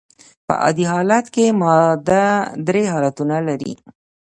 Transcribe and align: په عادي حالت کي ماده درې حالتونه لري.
په 0.47 0.53
عادي 0.63 0.85
حالت 0.91 1.25
کي 1.35 1.45
ماده 1.61 2.25
درې 2.67 2.83
حالتونه 2.93 3.35
لري. 3.47 3.73